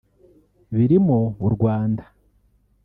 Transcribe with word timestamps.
birimo 0.75 1.19
u 1.45 1.47
Rwanda 1.55 2.03